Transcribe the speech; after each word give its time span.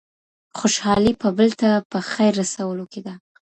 خوشحالي 0.57 1.13
په 1.21 1.29
بل 1.37 1.49
ته 1.61 1.69
په 1.91 1.99
خیر 2.11 2.31
رسولو 2.41 2.83
کي 2.91 3.01
ده. 3.05 3.13